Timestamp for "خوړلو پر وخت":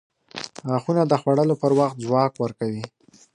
1.21-1.97